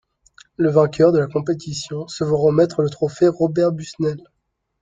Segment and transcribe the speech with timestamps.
[0.57, 4.17] Le vainqueur de la compétition se voit remettre le Trophée Robert Busnel.